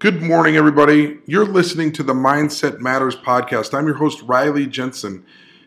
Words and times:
Good 0.00 0.22
morning, 0.22 0.56
everybody. 0.56 1.18
You're 1.26 1.44
listening 1.44 1.92
to 1.92 2.02
the 2.02 2.14
Mindset 2.14 2.78
Matters 2.78 3.14
podcast. 3.14 3.76
I'm 3.76 3.84
your 3.84 3.96
host, 3.96 4.22
Riley 4.22 4.66
Jensen. 4.66 5.26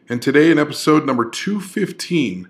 And 0.09 0.23
today, 0.23 0.49
in 0.49 0.57
episode 0.57 1.05
number 1.05 1.29
215, 1.29 2.49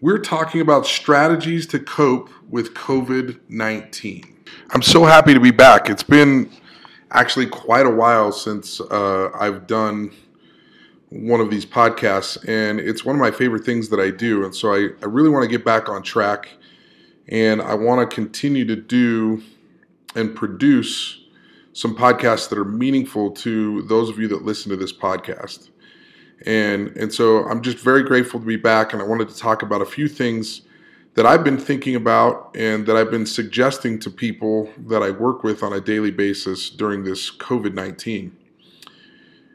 we're 0.00 0.16
talking 0.16 0.62
about 0.62 0.86
strategies 0.86 1.66
to 1.66 1.78
cope 1.78 2.30
with 2.48 2.72
COVID 2.72 3.40
19. 3.50 4.36
I'm 4.70 4.80
so 4.80 5.04
happy 5.04 5.34
to 5.34 5.40
be 5.40 5.50
back. 5.50 5.90
It's 5.90 6.02
been 6.02 6.50
actually 7.10 7.46
quite 7.46 7.84
a 7.84 7.90
while 7.90 8.32
since 8.32 8.80
uh, 8.80 9.28
I've 9.38 9.66
done 9.66 10.12
one 11.10 11.42
of 11.42 11.50
these 11.50 11.66
podcasts, 11.66 12.38
and 12.48 12.80
it's 12.80 13.04
one 13.04 13.14
of 13.14 13.20
my 13.20 13.30
favorite 13.30 13.66
things 13.66 13.90
that 13.90 14.00
I 14.00 14.10
do. 14.10 14.46
And 14.46 14.54
so 14.54 14.72
I, 14.72 14.88
I 15.02 15.06
really 15.08 15.28
want 15.28 15.42
to 15.42 15.48
get 15.50 15.62
back 15.62 15.90
on 15.90 16.02
track, 16.02 16.48
and 17.28 17.60
I 17.60 17.74
want 17.74 18.00
to 18.00 18.14
continue 18.14 18.64
to 18.64 18.76
do 18.76 19.42
and 20.14 20.34
produce 20.34 21.20
some 21.72 21.96
podcasts 21.96 22.48
that 22.48 22.58
are 22.58 22.64
meaningful 22.64 23.30
to 23.30 23.82
those 23.82 24.08
of 24.08 24.18
you 24.18 24.28
that 24.28 24.44
listen 24.44 24.70
to 24.70 24.76
this 24.76 24.92
podcast. 24.92 25.70
And 26.44 26.88
and 26.96 27.12
so 27.12 27.44
I'm 27.44 27.62
just 27.62 27.78
very 27.78 28.02
grateful 28.02 28.40
to 28.40 28.46
be 28.46 28.56
back 28.56 28.92
and 28.92 29.00
I 29.00 29.04
wanted 29.04 29.28
to 29.28 29.36
talk 29.36 29.62
about 29.62 29.80
a 29.80 29.86
few 29.86 30.08
things 30.08 30.62
that 31.14 31.26
I've 31.26 31.44
been 31.44 31.58
thinking 31.58 31.94
about 31.94 32.54
and 32.56 32.86
that 32.86 32.96
I've 32.96 33.10
been 33.10 33.26
suggesting 33.26 33.98
to 34.00 34.10
people 34.10 34.70
that 34.86 35.02
I 35.02 35.10
work 35.10 35.42
with 35.44 35.62
on 35.62 35.72
a 35.72 35.80
daily 35.80 36.10
basis 36.10 36.70
during 36.70 37.04
this 37.04 37.30
COVID-19. 37.30 38.32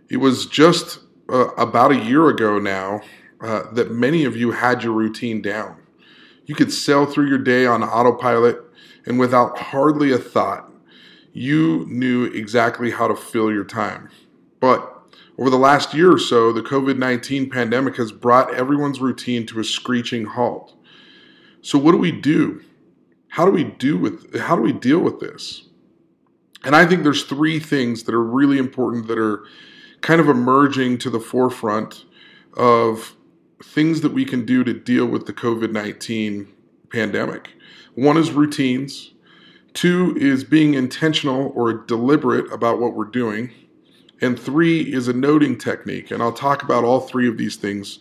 It 0.10 0.18
was 0.18 0.46
just 0.46 1.00
uh, 1.30 1.48
about 1.56 1.92
a 1.92 1.98
year 1.98 2.30
ago 2.30 2.60
now 2.60 3.02
uh, 3.42 3.72
that 3.74 3.92
many 3.92 4.24
of 4.24 4.38
you 4.38 4.52
had 4.52 4.84
your 4.84 4.94
routine 4.94 5.42
down. 5.42 5.78
You 6.46 6.56
could 6.56 6.72
sail 6.72 7.06
through 7.06 7.28
your 7.28 7.40
day 7.40 7.66
on 7.66 7.84
autopilot 7.84 8.67
and 9.08 9.18
without 9.18 9.58
hardly 9.58 10.12
a 10.12 10.18
thought, 10.18 10.70
you 11.32 11.86
knew 11.90 12.26
exactly 12.26 12.92
how 12.92 13.08
to 13.08 13.16
fill 13.16 13.52
your 13.52 13.64
time. 13.64 14.10
But 14.60 14.94
over 15.38 15.50
the 15.50 15.58
last 15.58 15.94
year 15.94 16.12
or 16.12 16.20
so, 16.20 16.52
the 16.52 16.62
COVID 16.62 16.98
19 16.98 17.50
pandemic 17.50 17.96
has 17.96 18.12
brought 18.12 18.54
everyone's 18.54 19.00
routine 19.00 19.46
to 19.48 19.59
a 19.59 19.64
screeching 19.64 20.26
halt. 20.26 20.76
So, 21.62 21.80
what 21.80 21.94
do 21.94 21.98
we 21.98 22.12
do? 22.12 22.64
How 23.30 23.46
do 23.46 23.52
we 23.52 23.64
do 23.64 23.98
with 23.98 24.38
how 24.40 24.56
do 24.56 24.62
we 24.62 24.73
deal 24.73 25.00
with 25.00 25.20
this? 25.20 25.70
And 26.64 26.76
I 26.76 26.86
think 26.86 27.03
there's 27.03 27.24
three 27.24 27.59
things 27.59 28.03
that 28.03 28.16
are 28.16 28.24
really 28.24 28.58
important 28.58 29.08
that 29.08 29.18
are 29.18 29.46
kind 30.02 30.20
of 30.20 30.28
emerging 30.28 30.98
to 31.00 31.09
the 31.09 31.20
forefront 31.20 32.03
of 32.56 33.16
things 33.64 34.02
that 34.02 34.12
we 34.12 34.26
can 34.26 34.46
do 34.46 34.64
to 34.64 34.74
deal 34.74 35.06
with 35.06 35.28
the 35.28 35.34
COVID 35.34 35.72
19 35.72 36.52
pandemic. 36.92 37.50
One 37.96 38.18
is 38.18 38.32
routines. 38.32 39.12
Two 39.74 40.16
is 40.20 40.44
being 40.44 40.74
intentional 40.74 41.52
or 41.56 41.74
deliberate 41.74 42.52
about 42.52 42.80
what 42.80 42.94
we're 42.94 43.06
doing. 43.06 43.52
And 44.22 44.40
three 44.40 44.82
is 44.82 45.08
a 45.08 45.14
noting 45.14 45.58
technique. 45.58 46.10
And 46.12 46.22
I'll 46.22 46.34
talk 46.34 46.64
about 46.64 46.84
all 46.84 47.00
three 47.00 47.28
of 47.28 47.38
these 47.38 47.56
things 47.56 48.00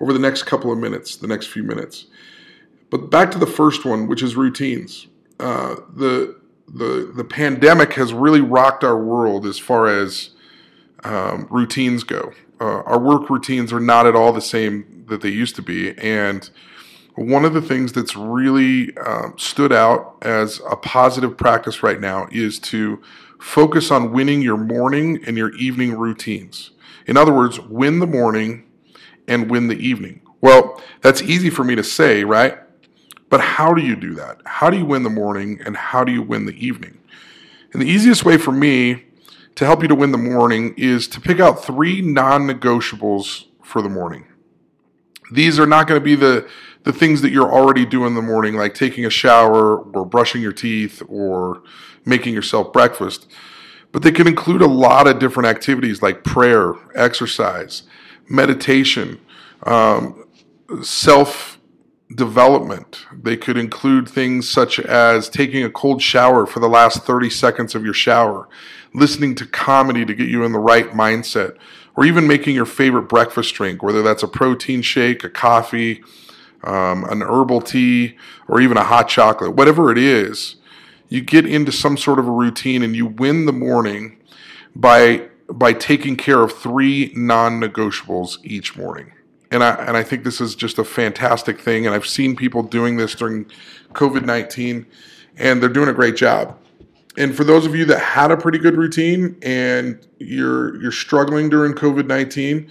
over 0.00 0.12
the 0.12 0.18
next 0.18 0.44
couple 0.44 0.70
of 0.70 0.78
minutes, 0.78 1.16
the 1.16 1.26
next 1.26 1.48
few 1.48 1.62
minutes. 1.62 2.06
But 2.90 3.10
back 3.10 3.30
to 3.32 3.38
the 3.38 3.46
first 3.46 3.84
one, 3.84 4.06
which 4.06 4.22
is 4.22 4.36
routines. 4.36 5.08
Uh, 5.40 5.76
the 5.94 6.40
the 6.68 7.12
the 7.14 7.24
pandemic 7.24 7.94
has 7.94 8.12
really 8.12 8.40
rocked 8.40 8.84
our 8.84 8.98
world 8.98 9.46
as 9.46 9.58
far 9.58 9.86
as 9.86 10.30
um, 11.04 11.46
routines 11.50 12.04
go. 12.04 12.32
Uh, 12.60 12.82
our 12.82 12.98
work 12.98 13.28
routines 13.28 13.72
are 13.72 13.80
not 13.80 14.06
at 14.06 14.16
all 14.16 14.32
the 14.32 14.40
same 14.40 15.04
that 15.08 15.20
they 15.20 15.28
used 15.28 15.56
to 15.56 15.62
be, 15.62 15.96
and 15.98 16.50
one 17.16 17.44
of 17.44 17.54
the 17.54 17.62
things 17.62 17.92
that's 17.92 18.14
really 18.14 18.96
um, 18.98 19.34
stood 19.38 19.72
out 19.72 20.18
as 20.22 20.60
a 20.70 20.76
positive 20.76 21.36
practice 21.36 21.82
right 21.82 22.00
now 22.00 22.28
is 22.30 22.58
to 22.58 23.02
focus 23.40 23.90
on 23.90 24.12
winning 24.12 24.42
your 24.42 24.56
morning 24.56 25.22
and 25.26 25.36
your 25.36 25.54
evening 25.56 25.96
routines. 25.96 26.72
In 27.06 27.16
other 27.16 27.32
words, 27.32 27.58
win 27.60 28.00
the 28.00 28.06
morning 28.06 28.64
and 29.26 29.50
win 29.50 29.68
the 29.68 29.78
evening. 29.78 30.20
Well, 30.40 30.82
that's 31.00 31.22
easy 31.22 31.50
for 31.50 31.64
me 31.64 31.74
to 31.74 31.82
say, 31.82 32.24
right? 32.24 32.58
But 33.28 33.40
how 33.40 33.74
do 33.74 33.82
you 33.82 33.96
do 33.96 34.14
that? 34.14 34.40
How 34.44 34.70
do 34.70 34.76
you 34.76 34.84
win 34.86 35.02
the 35.02 35.10
morning 35.10 35.60
and 35.64 35.76
how 35.76 36.04
do 36.04 36.12
you 36.12 36.22
win 36.22 36.46
the 36.46 36.64
evening? 36.64 36.98
And 37.72 37.82
the 37.82 37.86
easiest 37.86 38.24
way 38.24 38.36
for 38.36 38.52
me 38.52 39.04
to 39.56 39.64
help 39.64 39.82
you 39.82 39.88
to 39.88 39.94
win 39.94 40.12
the 40.12 40.18
morning 40.18 40.74
is 40.76 41.08
to 41.08 41.20
pick 41.20 41.40
out 41.40 41.64
three 41.64 42.02
non 42.02 42.46
negotiables 42.46 43.46
for 43.62 43.82
the 43.82 43.88
morning. 43.88 44.26
These 45.30 45.58
are 45.58 45.66
not 45.66 45.86
going 45.86 46.00
to 46.00 46.04
be 46.04 46.14
the 46.14 46.48
the 46.84 46.92
things 46.92 47.20
that 47.20 47.32
you're 47.32 47.52
already 47.52 47.84
doing 47.84 48.10
in 48.10 48.14
the 48.14 48.22
morning, 48.22 48.54
like 48.54 48.72
taking 48.72 49.04
a 49.04 49.10
shower 49.10 49.78
or 49.78 50.06
brushing 50.06 50.40
your 50.40 50.52
teeth 50.52 51.02
or 51.08 51.62
making 52.04 52.32
yourself 52.32 52.72
breakfast. 52.72 53.28
But 53.90 54.02
they 54.02 54.12
can 54.12 54.28
include 54.28 54.62
a 54.62 54.68
lot 54.68 55.08
of 55.08 55.18
different 55.18 55.48
activities 55.48 56.00
like 56.00 56.22
prayer, 56.22 56.74
exercise, 56.94 57.82
meditation, 58.28 59.20
um, 59.64 60.28
self 60.82 61.55
development. 62.14 63.04
They 63.12 63.36
could 63.36 63.56
include 63.56 64.08
things 64.08 64.48
such 64.48 64.78
as 64.78 65.28
taking 65.28 65.64
a 65.64 65.70
cold 65.70 66.00
shower 66.00 66.46
for 66.46 66.60
the 66.60 66.68
last 66.68 67.04
30 67.04 67.30
seconds 67.30 67.74
of 67.74 67.84
your 67.84 67.94
shower, 67.94 68.48
listening 68.94 69.34
to 69.36 69.46
comedy 69.46 70.04
to 70.04 70.14
get 70.14 70.28
you 70.28 70.44
in 70.44 70.52
the 70.52 70.58
right 70.58 70.90
mindset, 70.90 71.56
or 71.96 72.04
even 72.04 72.26
making 72.26 72.54
your 72.54 72.66
favorite 72.66 73.08
breakfast 73.08 73.54
drink, 73.54 73.82
whether 73.82 74.02
that's 74.02 74.22
a 74.22 74.28
protein 74.28 74.82
shake, 74.82 75.24
a 75.24 75.30
coffee, 75.30 76.02
um, 76.62 77.04
an 77.04 77.22
herbal 77.22 77.62
tea, 77.62 78.16
or 78.48 78.60
even 78.60 78.76
a 78.76 78.84
hot 78.84 79.08
chocolate, 79.08 79.54
whatever 79.54 79.90
it 79.90 79.98
is, 79.98 80.56
you 81.08 81.20
get 81.20 81.46
into 81.46 81.72
some 81.72 81.96
sort 81.96 82.18
of 82.18 82.26
a 82.26 82.30
routine 82.30 82.82
and 82.82 82.94
you 82.96 83.06
win 83.06 83.46
the 83.46 83.52
morning 83.52 84.18
by 84.74 85.28
by 85.48 85.72
taking 85.72 86.16
care 86.16 86.42
of 86.42 86.50
three 86.52 87.12
non-negotiables 87.14 88.38
each 88.42 88.76
morning. 88.76 89.12
And 89.50 89.62
I 89.62 89.74
and 89.86 89.96
I 89.96 90.02
think 90.02 90.24
this 90.24 90.40
is 90.40 90.54
just 90.54 90.78
a 90.78 90.84
fantastic 90.84 91.60
thing. 91.60 91.86
And 91.86 91.94
I've 91.94 92.06
seen 92.06 92.36
people 92.36 92.62
doing 92.62 92.96
this 92.96 93.14
during 93.14 93.46
COVID 93.92 94.24
nineteen, 94.24 94.86
and 95.36 95.62
they're 95.62 95.68
doing 95.68 95.88
a 95.88 95.94
great 95.94 96.16
job. 96.16 96.58
And 97.18 97.34
for 97.34 97.44
those 97.44 97.64
of 97.64 97.74
you 97.74 97.84
that 97.86 97.98
had 97.98 98.30
a 98.30 98.36
pretty 98.36 98.58
good 98.58 98.76
routine 98.76 99.38
and 99.42 100.06
you're 100.18 100.80
you're 100.82 100.92
struggling 100.92 101.48
during 101.48 101.72
COVID 101.72 102.06
nineteen, 102.06 102.68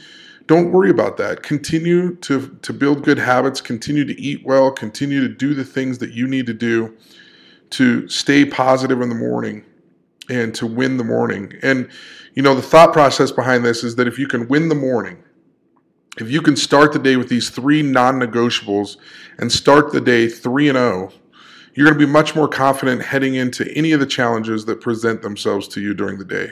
don't 0.47 0.71
worry 0.71 0.91
about 0.91 1.17
that. 1.17 1.41
Continue 1.41 2.15
to, 2.17 2.55
to 2.61 2.71
build 2.71 3.03
good 3.03 3.17
habits, 3.17 3.61
continue 3.61 4.05
to 4.05 4.21
eat 4.21 4.45
well, 4.45 4.69
continue 4.69 5.19
to 5.27 5.33
do 5.33 5.55
the 5.55 5.63
things 5.63 5.97
that 5.97 6.11
you 6.11 6.27
need 6.27 6.45
to 6.45 6.53
do 6.53 6.95
to 7.71 8.07
stay 8.07 8.45
positive 8.45 9.01
in 9.01 9.09
the 9.09 9.15
morning 9.15 9.65
and 10.29 10.53
to 10.53 10.67
win 10.67 10.97
the 10.97 11.03
morning. 11.03 11.51
And, 11.63 11.89
you 12.35 12.43
know, 12.43 12.53
the 12.53 12.61
thought 12.61 12.93
process 12.93 13.31
behind 13.31 13.65
this 13.65 13.83
is 13.83 13.95
that 13.95 14.07
if 14.07 14.19
you 14.19 14.27
can 14.27 14.47
win 14.47 14.69
the 14.69 14.75
morning, 14.75 15.17
if 16.17 16.31
you 16.31 16.41
can 16.41 16.55
start 16.55 16.93
the 16.93 16.99
day 16.99 17.17
with 17.17 17.29
these 17.29 17.49
three 17.49 17.81
non 17.81 18.19
negotiables 18.19 18.97
and 19.37 19.51
start 19.51 19.91
the 19.91 20.01
day 20.01 20.27
3 20.27 20.69
and 20.69 20.77
0, 20.77 21.11
you're 21.73 21.85
going 21.85 21.99
to 21.99 22.05
be 22.05 22.11
much 22.11 22.35
more 22.35 22.47
confident 22.47 23.01
heading 23.01 23.35
into 23.35 23.69
any 23.75 23.91
of 23.91 23.99
the 23.99 24.05
challenges 24.05 24.65
that 24.65 24.79
present 24.79 25.21
themselves 25.21 25.67
to 25.67 25.81
you 25.81 25.93
during 25.93 26.17
the 26.17 26.25
day. 26.25 26.51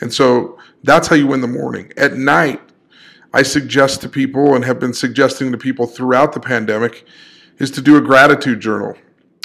And 0.00 0.12
so 0.12 0.58
that's 0.84 1.08
how 1.08 1.16
you 1.16 1.26
win 1.26 1.40
the 1.40 1.48
morning. 1.48 1.92
At 1.96 2.14
night, 2.14 2.60
I 3.34 3.42
suggest 3.42 4.02
to 4.02 4.08
people 4.08 4.54
and 4.54 4.64
have 4.64 4.78
been 4.78 4.94
suggesting 4.94 5.50
to 5.52 5.58
people 5.58 5.86
throughout 5.86 6.32
the 6.32 6.40
pandemic 6.40 7.06
is 7.58 7.70
to 7.72 7.80
do 7.80 7.96
a 7.96 8.00
gratitude 8.00 8.60
journal. 8.60 8.96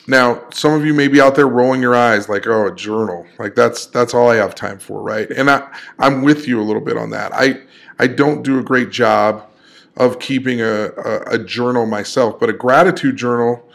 Now, 0.09 0.45
some 0.51 0.73
of 0.73 0.85
you 0.85 0.94
may 0.94 1.09
be 1.09 1.19
out 1.19 1.35
there 1.35 1.47
rolling 1.47 1.81
your 1.81 1.95
eyes 1.95 2.29
like, 2.29 2.47
"Oh, 2.47 2.68
a 2.68 2.73
journal. 2.73 3.28
Like 3.38 3.56
that's 3.56 3.85
that's 3.88 4.13
all 4.13 4.29
I 4.29 4.35
have 4.35 4.56
time 4.56 4.79
for, 4.79 5.01
right?" 5.01 5.29
And 5.29 5.50
I 5.50 5.68
I'm 6.00 6.22
with 6.22 6.47
you 6.47 6.62
a 6.62 6.63
little 6.63 6.81
bit 6.81 6.97
on 6.97 7.09
that. 7.12 7.34
I 7.34 7.62
I 8.00 8.07
don't 8.07 8.41
do 8.41 8.57
a 8.59 8.63
great 8.63 8.90
job 8.90 9.50
of 9.97 10.19
keeping 10.19 10.62
a, 10.62 10.91
a, 10.91 11.22
a 11.34 11.38
journal 11.40 11.85
myself, 11.85 12.40
but 12.40 12.50
a 12.50 12.53
gratitude 12.53 13.17
journal 13.17 13.67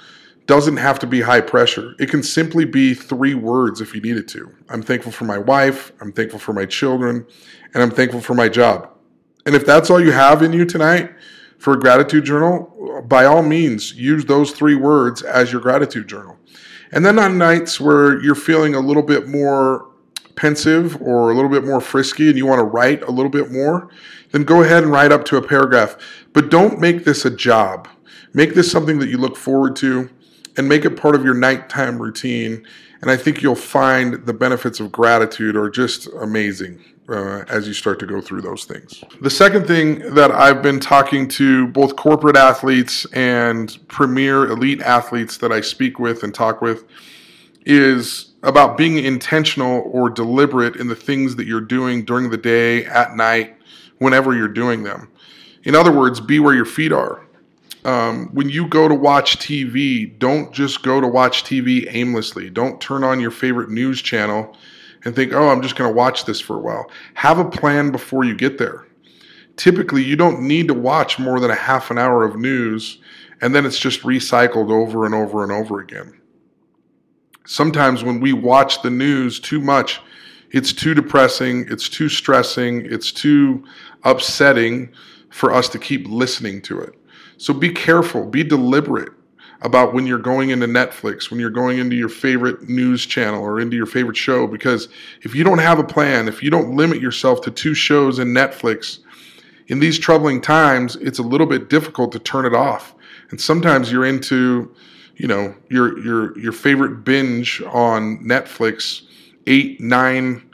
doesn't 0.46 0.76
have 0.76 0.98
to 1.00 1.06
be 1.06 1.20
high 1.20 1.40
pressure. 1.40 1.94
It 1.98 2.08
can 2.08 2.22
simply 2.22 2.64
be 2.64 2.94
three 2.94 3.34
words 3.34 3.80
if 3.80 3.94
you 3.94 4.00
need 4.00 4.16
it 4.16 4.28
to. 4.28 4.52
I'm 4.68 4.82
thankful 4.82 5.12
for 5.12 5.24
my 5.24 5.38
wife, 5.38 5.92
I'm 6.00 6.12
thankful 6.12 6.38
for 6.38 6.52
my 6.52 6.64
children, 6.64 7.26
and 7.74 7.82
I'm 7.82 7.90
thankful 7.90 8.20
for 8.20 8.34
my 8.34 8.48
job. 8.48 8.88
And 9.46 9.54
if 9.54 9.66
that's 9.66 9.90
all 9.90 10.00
you 10.00 10.12
have 10.12 10.42
in 10.42 10.52
you 10.52 10.64
tonight 10.64 11.12
for 11.58 11.74
a 11.74 11.78
gratitude 11.78 12.24
journal, 12.24 12.71
by 13.08 13.24
all 13.24 13.42
means, 13.42 13.94
use 13.94 14.24
those 14.24 14.52
three 14.52 14.74
words 14.74 15.22
as 15.22 15.52
your 15.52 15.60
gratitude 15.60 16.08
journal. 16.08 16.38
And 16.92 17.04
then 17.04 17.18
on 17.18 17.38
nights 17.38 17.80
where 17.80 18.22
you're 18.22 18.34
feeling 18.34 18.74
a 18.74 18.80
little 18.80 19.02
bit 19.02 19.26
more 19.26 19.88
pensive 20.36 21.00
or 21.00 21.30
a 21.30 21.34
little 21.34 21.50
bit 21.50 21.64
more 21.64 21.80
frisky 21.80 22.28
and 22.28 22.36
you 22.36 22.46
want 22.46 22.58
to 22.58 22.64
write 22.64 23.02
a 23.02 23.10
little 23.10 23.30
bit 23.30 23.50
more, 23.50 23.88
then 24.30 24.44
go 24.44 24.62
ahead 24.62 24.82
and 24.82 24.92
write 24.92 25.12
up 25.12 25.24
to 25.26 25.36
a 25.36 25.46
paragraph. 25.46 25.96
But 26.32 26.50
don't 26.50 26.80
make 26.80 27.04
this 27.04 27.24
a 27.24 27.30
job. 27.30 27.88
Make 28.34 28.54
this 28.54 28.70
something 28.70 28.98
that 28.98 29.08
you 29.08 29.18
look 29.18 29.36
forward 29.36 29.76
to 29.76 30.10
and 30.56 30.68
make 30.68 30.84
it 30.84 30.96
part 30.96 31.14
of 31.14 31.24
your 31.24 31.34
nighttime 31.34 32.00
routine. 32.00 32.66
And 33.02 33.10
I 33.10 33.16
think 33.16 33.42
you'll 33.42 33.56
find 33.56 34.24
the 34.26 34.32
benefits 34.32 34.78
of 34.78 34.92
gratitude 34.92 35.56
are 35.56 35.68
just 35.68 36.06
amazing 36.20 36.82
uh, 37.08 37.40
as 37.48 37.66
you 37.66 37.74
start 37.74 37.98
to 37.98 38.06
go 38.06 38.20
through 38.20 38.42
those 38.42 38.64
things. 38.64 39.02
The 39.20 39.28
second 39.28 39.66
thing 39.66 40.14
that 40.14 40.30
I've 40.30 40.62
been 40.62 40.78
talking 40.78 41.26
to 41.30 41.66
both 41.66 41.96
corporate 41.96 42.36
athletes 42.36 43.04
and 43.06 43.76
premier 43.88 44.46
elite 44.46 44.80
athletes 44.80 45.36
that 45.38 45.50
I 45.50 45.60
speak 45.60 45.98
with 45.98 46.22
and 46.22 46.32
talk 46.32 46.62
with 46.62 46.84
is 47.66 48.32
about 48.44 48.76
being 48.76 48.98
intentional 48.98 49.82
or 49.86 50.08
deliberate 50.08 50.76
in 50.76 50.86
the 50.86 50.96
things 50.96 51.34
that 51.36 51.46
you're 51.46 51.60
doing 51.60 52.04
during 52.04 52.30
the 52.30 52.36
day, 52.36 52.84
at 52.86 53.16
night, 53.16 53.56
whenever 53.98 54.34
you're 54.34 54.48
doing 54.48 54.84
them. 54.84 55.08
In 55.64 55.74
other 55.74 55.92
words, 55.92 56.20
be 56.20 56.40
where 56.40 56.54
your 56.54 56.64
feet 56.64 56.92
are. 56.92 57.26
Um, 57.84 58.28
when 58.32 58.48
you 58.48 58.68
go 58.68 58.86
to 58.86 58.94
watch 58.94 59.38
TV, 59.38 60.18
don't 60.18 60.52
just 60.52 60.82
go 60.82 61.00
to 61.00 61.08
watch 61.08 61.42
TV 61.42 61.86
aimlessly. 61.92 62.48
Don't 62.48 62.80
turn 62.80 63.02
on 63.02 63.20
your 63.20 63.32
favorite 63.32 63.70
news 63.70 64.00
channel 64.00 64.56
and 65.04 65.16
think, 65.16 65.32
oh, 65.32 65.48
I'm 65.48 65.62
just 65.62 65.74
going 65.74 65.90
to 65.90 65.96
watch 65.96 66.24
this 66.24 66.40
for 66.40 66.56
a 66.56 66.60
while. 66.60 66.90
Have 67.14 67.38
a 67.38 67.48
plan 67.48 67.90
before 67.90 68.24
you 68.24 68.36
get 68.36 68.58
there. 68.58 68.86
Typically, 69.56 70.02
you 70.02 70.16
don't 70.16 70.46
need 70.46 70.68
to 70.68 70.74
watch 70.74 71.18
more 71.18 71.40
than 71.40 71.50
a 71.50 71.56
half 71.56 71.90
an 71.90 71.98
hour 71.98 72.24
of 72.24 72.36
news, 72.36 72.98
and 73.40 73.54
then 73.54 73.66
it's 73.66 73.78
just 73.78 74.02
recycled 74.02 74.70
over 74.70 75.04
and 75.04 75.14
over 75.14 75.42
and 75.42 75.52
over 75.52 75.80
again. 75.80 76.18
Sometimes 77.44 78.04
when 78.04 78.20
we 78.20 78.32
watch 78.32 78.82
the 78.82 78.90
news 78.90 79.40
too 79.40 79.60
much, 79.60 80.00
it's 80.50 80.72
too 80.72 80.94
depressing, 80.94 81.66
it's 81.68 81.88
too 81.88 82.08
stressing, 82.08 82.86
it's 82.86 83.10
too 83.10 83.64
upsetting 84.04 84.92
for 85.30 85.52
us 85.52 85.68
to 85.70 85.78
keep 85.78 86.06
listening 86.08 86.62
to 86.62 86.80
it. 86.80 86.94
So 87.42 87.52
be 87.52 87.70
careful, 87.70 88.24
be 88.24 88.44
deliberate 88.44 89.08
about 89.62 89.92
when 89.92 90.06
you're 90.06 90.20
going 90.20 90.50
into 90.50 90.68
Netflix, 90.68 91.28
when 91.28 91.40
you're 91.40 91.50
going 91.50 91.80
into 91.80 91.96
your 91.96 92.08
favorite 92.08 92.68
news 92.68 93.04
channel 93.04 93.42
or 93.42 93.58
into 93.58 93.76
your 93.76 93.86
favorite 93.86 94.16
show, 94.16 94.46
because 94.46 94.88
if 95.22 95.34
you 95.34 95.42
don't 95.42 95.58
have 95.58 95.80
a 95.80 95.84
plan, 95.84 96.28
if 96.28 96.40
you 96.40 96.50
don't 96.50 96.76
limit 96.76 97.00
yourself 97.00 97.40
to 97.40 97.50
two 97.50 97.74
shows 97.74 98.20
in 98.20 98.28
Netflix, 98.28 99.00
in 99.66 99.80
these 99.80 99.98
troubling 99.98 100.40
times, 100.40 100.94
it's 100.94 101.18
a 101.18 101.24
little 101.24 101.48
bit 101.48 101.68
difficult 101.68 102.12
to 102.12 102.20
turn 102.20 102.46
it 102.46 102.54
off. 102.54 102.94
And 103.30 103.40
sometimes 103.40 103.90
you're 103.90 104.06
into, 104.06 104.72
you 105.16 105.26
know, 105.26 105.52
your 105.68 105.98
your 105.98 106.38
your 106.38 106.52
favorite 106.52 107.02
binge 107.02 107.60
on 107.62 108.18
Netflix, 108.18 109.02
eight, 109.48 109.80
nine 109.80 110.48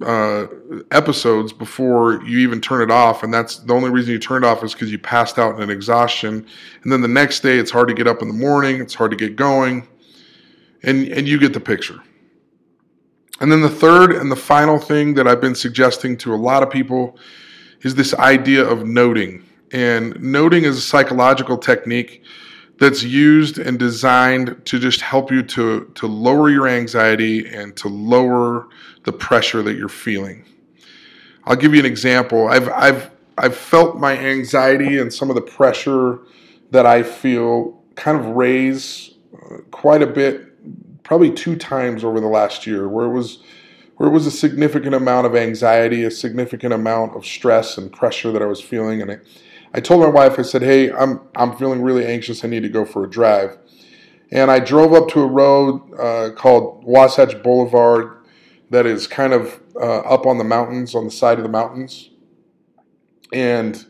uh, 0.00 0.46
episodes 0.90 1.52
before 1.52 2.22
you 2.24 2.38
even 2.38 2.60
turn 2.60 2.82
it 2.82 2.90
off, 2.90 3.22
and 3.22 3.34
that's 3.34 3.56
the 3.58 3.74
only 3.74 3.90
reason 3.90 4.12
you 4.12 4.18
turn 4.18 4.44
it 4.44 4.46
off 4.46 4.62
is 4.62 4.72
because 4.72 4.92
you 4.92 4.98
passed 4.98 5.38
out 5.38 5.56
in 5.56 5.62
an 5.62 5.70
exhaustion. 5.70 6.46
And 6.82 6.92
then 6.92 7.00
the 7.00 7.08
next 7.08 7.40
day, 7.40 7.58
it's 7.58 7.70
hard 7.70 7.88
to 7.88 7.94
get 7.94 8.06
up 8.06 8.22
in 8.22 8.28
the 8.28 8.34
morning, 8.34 8.80
it's 8.80 8.94
hard 8.94 9.10
to 9.10 9.16
get 9.16 9.36
going, 9.36 9.88
and 10.82 11.08
and 11.08 11.26
you 11.26 11.38
get 11.38 11.52
the 11.52 11.60
picture. 11.60 12.00
And 13.40 13.50
then 13.50 13.60
the 13.60 13.68
third 13.68 14.12
and 14.12 14.30
the 14.30 14.36
final 14.36 14.78
thing 14.78 15.14
that 15.14 15.26
I've 15.26 15.40
been 15.40 15.56
suggesting 15.56 16.16
to 16.18 16.32
a 16.32 16.36
lot 16.36 16.62
of 16.62 16.70
people 16.70 17.18
is 17.80 17.94
this 17.96 18.14
idea 18.14 18.64
of 18.64 18.86
noting. 18.86 19.44
And 19.72 20.20
noting 20.22 20.64
is 20.64 20.76
a 20.78 20.80
psychological 20.80 21.58
technique 21.58 22.22
that's 22.82 23.04
used 23.04 23.58
and 23.58 23.78
designed 23.78 24.60
to 24.66 24.76
just 24.76 25.00
help 25.00 25.30
you 25.30 25.40
to, 25.40 25.88
to 25.94 26.08
lower 26.08 26.50
your 26.50 26.66
anxiety 26.66 27.46
and 27.46 27.76
to 27.76 27.86
lower 27.86 28.66
the 29.04 29.12
pressure 29.12 29.62
that 29.62 29.74
you're 29.74 29.88
feeling. 29.88 30.44
I'll 31.44 31.54
give 31.54 31.74
you 31.74 31.78
an 31.78 31.86
example. 31.86 32.48
I've, 32.48 32.68
I've, 32.70 33.12
I've 33.38 33.56
felt 33.56 33.98
my 33.98 34.18
anxiety 34.18 34.98
and 34.98 35.14
some 35.14 35.30
of 35.30 35.36
the 35.36 35.42
pressure 35.42 36.18
that 36.72 36.84
I 36.84 37.04
feel 37.04 37.80
kind 37.94 38.18
of 38.18 38.26
raise 38.26 39.14
uh, 39.32 39.58
quite 39.70 40.02
a 40.02 40.06
bit, 40.08 41.04
probably 41.04 41.30
two 41.30 41.54
times 41.54 42.02
over 42.02 42.18
the 42.18 42.26
last 42.26 42.66
year, 42.66 42.88
where 42.88 43.06
it 43.06 43.12
was 43.12 43.44
where 43.96 44.08
it 44.08 44.12
was 44.12 44.26
a 44.26 44.32
significant 44.32 44.96
amount 44.96 45.28
of 45.28 45.36
anxiety, 45.36 46.02
a 46.02 46.10
significant 46.10 46.72
amount 46.72 47.14
of 47.14 47.24
stress 47.24 47.78
and 47.78 47.92
pressure 47.92 48.32
that 48.32 48.42
I 48.42 48.46
was 48.46 48.60
feeling, 48.60 49.02
and 49.02 49.12
I, 49.12 49.18
I 49.74 49.80
told 49.80 50.02
my 50.02 50.08
wife, 50.08 50.38
I 50.38 50.42
said, 50.42 50.62
"Hey, 50.62 50.92
I'm 50.92 51.20
I'm 51.34 51.56
feeling 51.56 51.82
really 51.82 52.06
anxious. 52.06 52.44
I 52.44 52.48
need 52.48 52.62
to 52.62 52.68
go 52.68 52.84
for 52.84 53.04
a 53.04 53.10
drive." 53.10 53.56
And 54.30 54.50
I 54.50 54.60
drove 54.60 54.94
up 54.94 55.08
to 55.10 55.20
a 55.20 55.26
road 55.26 55.82
uh, 55.98 56.30
called 56.34 56.84
Wasatch 56.84 57.42
Boulevard 57.42 58.16
that 58.70 58.86
is 58.86 59.06
kind 59.06 59.34
of 59.34 59.60
uh, 59.76 59.98
up 60.00 60.24
on 60.24 60.38
the 60.38 60.44
mountains, 60.44 60.94
on 60.94 61.04
the 61.04 61.10
side 61.10 61.38
of 61.38 61.42
the 61.42 61.50
mountains. 61.50 62.08
And 63.32 63.84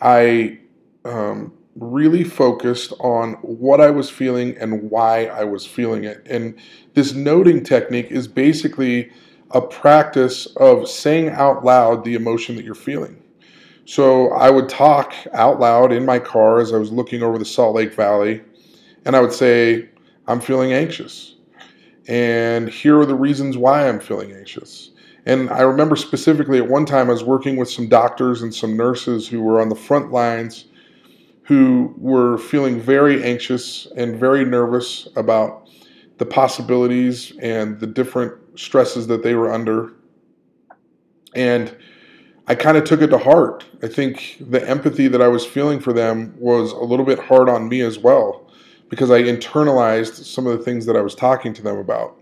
I 0.00 0.60
um, 1.04 1.52
really 1.74 2.22
focused 2.22 2.92
on 3.00 3.32
what 3.42 3.80
I 3.80 3.90
was 3.90 4.08
feeling 4.08 4.56
and 4.58 4.90
why 4.90 5.26
I 5.26 5.44
was 5.44 5.66
feeling 5.66 6.04
it. 6.04 6.24
And 6.26 6.56
this 6.94 7.12
noting 7.12 7.64
technique 7.64 8.10
is 8.10 8.28
basically 8.28 9.10
a 9.50 9.60
practice 9.60 10.46
of 10.56 10.88
saying 10.88 11.30
out 11.30 11.64
loud 11.64 12.04
the 12.04 12.14
emotion 12.14 12.54
that 12.56 12.64
you're 12.64 12.74
feeling. 12.74 13.19
So 13.90 14.28
I 14.34 14.50
would 14.50 14.68
talk 14.68 15.14
out 15.32 15.58
loud 15.58 15.90
in 15.90 16.06
my 16.06 16.20
car 16.20 16.60
as 16.60 16.72
I 16.72 16.76
was 16.76 16.92
looking 16.92 17.24
over 17.24 17.38
the 17.38 17.44
Salt 17.44 17.74
Lake 17.74 17.92
Valley, 17.92 18.40
and 19.04 19.16
I 19.16 19.20
would 19.20 19.32
say, 19.32 19.88
I'm 20.28 20.40
feeling 20.40 20.72
anxious. 20.72 21.34
And 22.06 22.68
here 22.68 23.00
are 23.00 23.04
the 23.04 23.16
reasons 23.16 23.56
why 23.56 23.88
I'm 23.88 23.98
feeling 23.98 24.30
anxious. 24.30 24.92
And 25.26 25.50
I 25.50 25.62
remember 25.62 25.96
specifically 25.96 26.58
at 26.58 26.68
one 26.68 26.86
time 26.86 27.08
I 27.08 27.14
was 27.14 27.24
working 27.24 27.56
with 27.56 27.68
some 27.68 27.88
doctors 27.88 28.42
and 28.42 28.54
some 28.54 28.76
nurses 28.76 29.26
who 29.26 29.42
were 29.42 29.60
on 29.60 29.70
the 29.70 29.74
front 29.74 30.12
lines 30.12 30.66
who 31.42 31.92
were 31.98 32.38
feeling 32.38 32.80
very 32.80 33.24
anxious 33.24 33.88
and 33.96 34.14
very 34.14 34.44
nervous 34.44 35.08
about 35.16 35.68
the 36.18 36.26
possibilities 36.26 37.32
and 37.42 37.80
the 37.80 37.88
different 37.88 38.34
stresses 38.54 39.08
that 39.08 39.24
they 39.24 39.34
were 39.34 39.52
under. 39.52 39.92
And 41.34 41.76
I 42.50 42.56
kind 42.56 42.76
of 42.76 42.82
took 42.82 43.00
it 43.00 43.10
to 43.10 43.18
heart. 43.18 43.64
I 43.80 43.86
think 43.86 44.38
the 44.40 44.68
empathy 44.68 45.06
that 45.06 45.22
I 45.22 45.28
was 45.28 45.46
feeling 45.46 45.78
for 45.78 45.92
them 45.92 46.34
was 46.36 46.72
a 46.72 46.80
little 46.80 47.06
bit 47.06 47.20
hard 47.20 47.48
on 47.48 47.68
me 47.68 47.80
as 47.82 47.96
well 47.96 48.50
because 48.88 49.08
I 49.08 49.22
internalized 49.22 50.24
some 50.24 50.48
of 50.48 50.58
the 50.58 50.64
things 50.64 50.84
that 50.86 50.96
I 50.96 51.00
was 51.00 51.14
talking 51.14 51.52
to 51.52 51.62
them 51.62 51.78
about. 51.78 52.18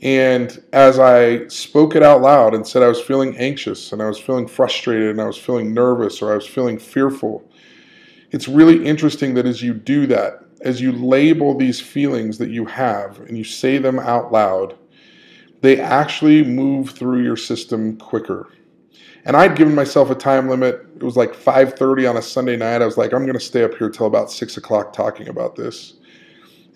And 0.00 0.60
as 0.72 0.98
I 0.98 1.46
spoke 1.46 1.94
it 1.94 2.02
out 2.02 2.22
loud 2.22 2.54
and 2.54 2.66
said 2.66 2.82
I 2.82 2.88
was 2.88 3.00
feeling 3.00 3.36
anxious 3.36 3.92
and 3.92 4.02
I 4.02 4.08
was 4.08 4.18
feeling 4.18 4.48
frustrated 4.48 5.10
and 5.10 5.20
I 5.20 5.26
was 5.26 5.38
feeling 5.38 5.72
nervous 5.72 6.20
or 6.20 6.32
I 6.32 6.34
was 6.34 6.46
feeling 6.48 6.76
fearful, 6.76 7.48
it's 8.32 8.48
really 8.48 8.84
interesting 8.84 9.34
that 9.34 9.46
as 9.46 9.62
you 9.62 9.74
do 9.74 10.08
that, 10.08 10.40
as 10.62 10.80
you 10.80 10.90
label 10.90 11.56
these 11.56 11.80
feelings 11.80 12.36
that 12.38 12.50
you 12.50 12.64
have 12.64 13.20
and 13.20 13.38
you 13.38 13.44
say 13.44 13.78
them 13.78 14.00
out 14.00 14.32
loud, 14.32 14.76
they 15.60 15.78
actually 15.78 16.42
move 16.42 16.90
through 16.90 17.22
your 17.22 17.36
system 17.36 17.96
quicker. 17.96 18.48
And 19.24 19.36
I'd 19.36 19.56
given 19.56 19.74
myself 19.74 20.10
a 20.10 20.14
time 20.14 20.48
limit. 20.48 20.86
It 20.96 21.02
was 21.02 21.16
like 21.16 21.34
5:30 21.34 22.08
on 22.08 22.16
a 22.16 22.22
Sunday 22.22 22.56
night. 22.56 22.82
I 22.82 22.86
was 22.86 22.96
like, 22.96 23.12
I'm 23.12 23.22
going 23.22 23.38
to 23.38 23.40
stay 23.40 23.62
up 23.62 23.74
here 23.74 23.88
till 23.88 24.06
about 24.06 24.30
six 24.30 24.56
o'clock 24.56 24.92
talking 24.92 25.28
about 25.28 25.54
this. 25.54 25.94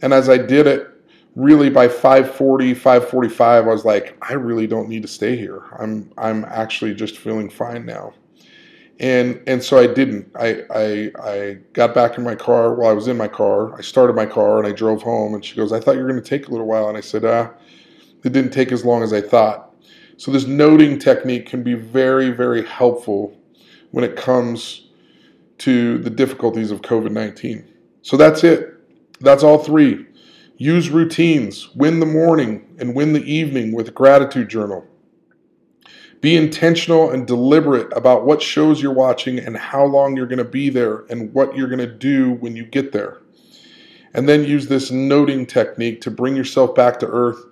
And 0.03 0.13
as 0.13 0.29
I 0.29 0.39
did 0.39 0.67
it, 0.67 0.89
really 1.35 1.71
by 1.71 1.89
5:40, 1.89 2.75
5:45, 2.75 3.41
I 3.41 3.61
was 3.61 3.85
like, 3.85 4.17
I 4.29 4.35
really 4.35 4.67
don't 4.67 4.89
need 4.89 5.03
to 5.03 5.09
stay 5.09 5.37
here. 5.37 5.63
I'm 5.79 6.13
I'm 6.19 6.45
actually 6.45 6.95
just 6.95 7.19
feeling 7.19 7.51
fine 7.51 7.85
now. 7.85 8.15
And 9.01 9.43
and 9.47 9.63
so 9.63 9.79
I 9.79 9.87
didn't. 9.87 10.31
I 10.37 10.63
I 10.71 11.13
I 11.23 11.59
got 11.73 11.95
back 11.95 12.17
in 12.17 12.25
my 12.25 12.35
car. 12.35 12.75
While 12.75 12.91
I 12.91 12.95
was 12.95 13.09
in 13.09 13.17
my 13.17 13.29
car, 13.29 13.77
I 13.77 13.83
started 13.83 14.17
my 14.17 14.27
car 14.27 14.59
and 14.59 14.67
I 14.67 14.73
drove 14.73 15.03
home. 15.03 15.35
And 15.35 15.45
she 15.45 15.57
goes, 15.57 15.73
I 15.73 15.81
thought 15.81 15.97
you 15.97 16.03
were 16.03 16.09
going 16.09 16.23
to 16.23 16.29
take 16.29 16.49
a 16.49 16.51
little 16.51 16.67
while. 16.67 16.89
And 16.89 16.97
I 16.97 17.03
said, 17.03 17.25
Ah, 17.25 17.51
it 18.25 18.33
didn't 18.33 18.53
take 18.53 18.73
as 18.73 18.85
long 18.85 19.03
as 19.03 19.13
I 19.13 19.21
thought. 19.21 19.66
So, 20.19 20.31
this 20.31 20.47
noting 20.47 20.99
technique 20.99 21.47
can 21.47 21.63
be 21.63 21.75
very, 21.75 22.31
very 22.31 22.65
helpful 22.65 23.37
when 23.91 24.05
it 24.05 24.17
comes 24.17 24.89
to 25.59 25.99
the 25.99 26.11
difficulties 26.11 26.71
of 26.71 26.81
COVID 26.83 27.11
19. 27.11 27.67
So, 28.03 28.17
that's 28.17 28.45
it. 28.45 28.75
That's 29.21 29.43
all 29.43 29.59
three. 29.59 30.07
Use 30.57 30.89
routines. 30.89 31.75
Win 31.75 32.01
the 32.01 32.07
morning 32.07 32.77
and 32.79 32.95
win 32.95 33.13
the 33.13 33.25
evening 33.31 33.73
with 33.73 33.89
a 33.89 33.93
gratitude 33.93 34.49
journal. 34.49 34.87
Be 36.23 36.35
intentional 36.35 37.11
and 37.11 37.27
deliberate 37.27 37.95
about 37.95 38.25
what 38.25 38.41
shows 38.41 38.81
you're 38.81 38.93
watching 38.93 39.39
and 39.39 39.57
how 39.57 39.85
long 39.85 40.17
you're 40.17 40.27
going 40.27 40.39
to 40.39 40.45
be 40.45 40.71
there 40.71 41.05
and 41.11 41.33
what 41.35 41.55
you're 41.55 41.69
going 41.69 41.79
to 41.79 41.87
do 41.87 42.33
when 42.35 42.57
you 42.57 42.65
get 42.65 42.93
there. 42.93 43.19
And 44.15 44.27
then 44.27 44.45
use 44.45 44.67
this 44.67 44.91
noting 44.91 45.45
technique 45.45 46.01
to 46.01 46.11
bring 46.11 46.35
yourself 46.35 46.75
back 46.75 46.99
to 47.01 47.07
earth, 47.07 47.45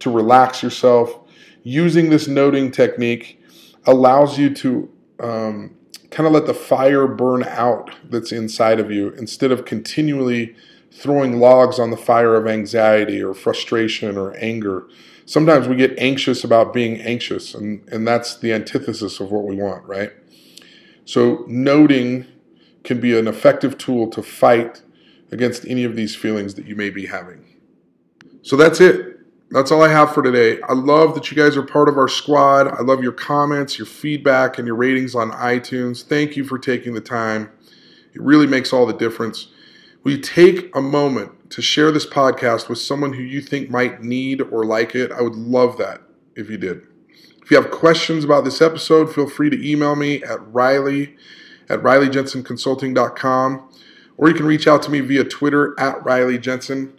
to 0.00 0.10
relax 0.10 0.64
yourself, 0.64 1.27
using 1.62 2.10
this 2.10 2.28
noting 2.28 2.70
technique 2.70 3.40
allows 3.86 4.38
you 4.38 4.52
to 4.54 4.90
um, 5.20 5.76
kind 6.10 6.26
of 6.26 6.32
let 6.32 6.46
the 6.46 6.54
fire 6.54 7.06
burn 7.06 7.44
out 7.44 7.90
that's 8.10 8.32
inside 8.32 8.80
of 8.80 8.90
you 8.90 9.10
instead 9.10 9.52
of 9.52 9.64
continually 9.64 10.54
throwing 10.92 11.38
logs 11.38 11.78
on 11.78 11.90
the 11.90 11.96
fire 11.96 12.34
of 12.34 12.46
anxiety 12.46 13.22
or 13.22 13.34
frustration 13.34 14.16
or 14.16 14.34
anger. 14.36 14.86
Sometimes 15.26 15.68
we 15.68 15.76
get 15.76 15.98
anxious 15.98 16.42
about 16.42 16.72
being 16.72 17.00
anxious, 17.00 17.54
and, 17.54 17.86
and 17.88 18.08
that's 18.08 18.38
the 18.38 18.52
antithesis 18.52 19.20
of 19.20 19.30
what 19.30 19.44
we 19.44 19.56
want, 19.56 19.84
right? 19.84 20.10
So, 21.04 21.44
noting 21.46 22.26
can 22.84 23.00
be 23.00 23.18
an 23.18 23.28
effective 23.28 23.76
tool 23.76 24.08
to 24.08 24.22
fight 24.22 24.82
against 25.30 25.66
any 25.66 25.84
of 25.84 25.96
these 25.96 26.16
feelings 26.16 26.54
that 26.54 26.66
you 26.66 26.74
may 26.74 26.88
be 26.88 27.06
having. 27.06 27.44
So, 28.42 28.56
that's 28.56 28.80
it 28.80 29.17
that's 29.50 29.70
all 29.70 29.82
I 29.82 29.88
have 29.88 30.12
for 30.12 30.22
today. 30.22 30.60
I 30.62 30.74
love 30.74 31.14
that 31.14 31.30
you 31.30 31.36
guys 31.36 31.56
are 31.56 31.62
part 31.62 31.88
of 31.88 31.96
our 31.96 32.08
squad. 32.08 32.68
I 32.68 32.82
love 32.82 33.02
your 33.02 33.12
comments, 33.12 33.78
your 33.78 33.86
feedback, 33.86 34.58
and 34.58 34.66
your 34.66 34.76
ratings 34.76 35.14
on 35.14 35.30
iTunes. 35.30 36.04
Thank 36.04 36.36
you 36.36 36.44
for 36.44 36.58
taking 36.58 36.94
the 36.94 37.00
time. 37.00 37.50
It 38.14 38.20
really 38.20 38.46
makes 38.46 38.72
all 38.72 38.86
the 38.86 38.92
difference. 38.92 39.48
Will 40.02 40.12
you 40.12 40.18
take 40.18 40.74
a 40.76 40.80
moment 40.80 41.32
to 41.50 41.62
share 41.62 41.90
this 41.90 42.06
podcast 42.06 42.68
with 42.68 42.78
someone 42.78 43.12
who 43.12 43.22
you 43.22 43.40
think 43.40 43.70
might 43.70 44.02
need 44.02 44.40
or 44.40 44.64
like 44.64 44.94
it. 44.94 45.10
I 45.12 45.22
would 45.22 45.36
love 45.36 45.78
that 45.78 46.02
if 46.36 46.50
you 46.50 46.58
did. 46.58 46.82
If 47.42 47.50
you 47.50 47.60
have 47.60 47.70
questions 47.70 48.24
about 48.24 48.44
this 48.44 48.60
episode, 48.60 49.14
feel 49.14 49.28
free 49.28 49.50
to 49.50 49.70
email 49.70 49.96
me 49.96 50.22
at 50.22 50.46
riley 50.52 51.16
at 51.70 51.80
rileyjensenconsulting.com 51.80 53.68
or 54.16 54.28
you 54.28 54.34
can 54.34 54.46
reach 54.46 54.66
out 54.66 54.82
to 54.82 54.90
me 54.90 55.00
via 55.00 55.24
Twitter 55.24 55.78
at 55.78 56.04
Riley 56.04 56.38
Jensen. 56.38 56.92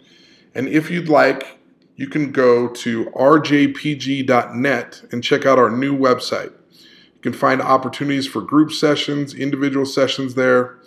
And 0.54 0.68
if 0.68 0.90
you'd 0.90 1.08
like, 1.08 1.59
you 2.00 2.06
can 2.06 2.32
go 2.32 2.66
to 2.66 3.04
rjpg.net 3.10 5.02
and 5.12 5.22
check 5.22 5.44
out 5.44 5.58
our 5.58 5.68
new 5.68 5.94
website. 5.94 6.50
You 6.80 7.20
can 7.20 7.34
find 7.34 7.60
opportunities 7.60 8.26
for 8.26 8.40
group 8.40 8.72
sessions, 8.72 9.34
individual 9.34 9.84
sessions 9.84 10.34
there. 10.34 10.78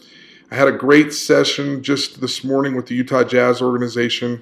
I 0.50 0.56
had 0.56 0.68
a 0.68 0.72
great 0.72 1.14
session 1.14 1.84
just 1.84 2.20
this 2.20 2.44
morning 2.44 2.76
with 2.76 2.88
the 2.88 2.96
Utah 2.96 3.24
Jazz 3.24 3.62
organization 3.62 4.42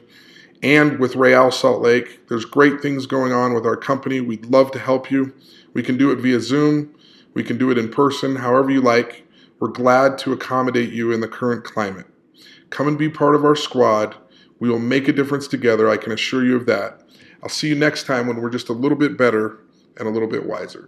and 0.63 0.97
with 0.97 1.17
Real 1.17 1.51
Salt 1.51 1.81
Lake. 1.81 2.25
There's 2.29 2.45
great 2.45 2.79
things 2.81 3.05
going 3.05 3.33
on 3.33 3.53
with 3.53 3.65
our 3.65 3.75
company. 3.75 4.21
We'd 4.21 4.45
love 4.45 4.71
to 4.71 4.79
help 4.79 5.11
you. 5.11 5.33
We 5.73 5.83
can 5.83 5.97
do 5.97 6.09
it 6.11 6.19
via 6.19 6.39
Zoom, 6.39 6.95
we 7.33 7.43
can 7.43 7.57
do 7.57 7.69
it 7.69 7.77
in 7.77 7.91
person, 7.91 8.37
however 8.37 8.71
you 8.71 8.79
like. 8.79 9.27
We're 9.59 9.67
glad 9.67 10.17
to 10.19 10.31
accommodate 10.31 10.93
you 10.93 11.11
in 11.11 11.19
the 11.19 11.27
current 11.27 11.65
climate. 11.65 12.07
Come 12.69 12.87
and 12.87 12.97
be 12.97 13.09
part 13.09 13.35
of 13.35 13.43
our 13.43 13.57
squad. 13.57 14.15
We 14.61 14.69
will 14.69 14.77
make 14.77 15.07
a 15.07 15.11
difference 15.11 15.47
together, 15.47 15.89
I 15.89 15.97
can 15.97 16.11
assure 16.11 16.45
you 16.45 16.55
of 16.55 16.67
that. 16.67 17.01
I'll 17.41 17.49
see 17.49 17.69
you 17.69 17.73
next 17.73 18.05
time 18.05 18.27
when 18.27 18.39
we're 18.39 18.51
just 18.51 18.69
a 18.69 18.73
little 18.73 18.97
bit 18.97 19.17
better 19.17 19.57
and 19.97 20.07
a 20.07 20.11
little 20.11 20.27
bit 20.27 20.45
wiser. 20.45 20.87